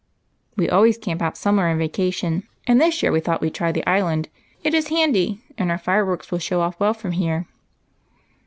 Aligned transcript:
"We 0.57 0.67
always 0.67 0.97
camp 0.97 1.21
out 1.21 1.37
somewhere 1.37 1.69
in 1.69 1.77
vacation, 1.77 2.47
and 2.65 2.81
this 2.81 3.03
year 3.03 3.11
we 3.11 3.19
thought 3.19 3.39
we 3.39 3.51
'd 3.51 3.53
try 3.53 3.71
the 3.71 3.85
Island. 3.87 4.29
It 4.63 4.73
is 4.73 4.87
handy, 4.87 5.43
and 5.59 5.69
our 5.69 5.77
fire 5.77 6.03
works 6.07 6.31
will 6.31 6.39
show 6.39 6.61
off 6.61 6.79
well 6.79 6.95
from 6.95 7.11
here." 7.11 7.45